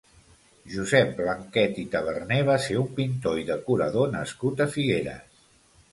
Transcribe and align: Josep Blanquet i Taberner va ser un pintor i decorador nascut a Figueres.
Josep 0.75 1.11
Blanquet 1.19 1.77
i 1.83 1.83
Taberner 1.95 2.39
va 2.49 2.57
ser 2.65 2.79
un 2.85 2.89
pintor 3.01 3.43
i 3.45 3.45
decorador 3.53 4.11
nascut 4.19 4.65
a 4.67 4.71
Figueres. 4.77 5.25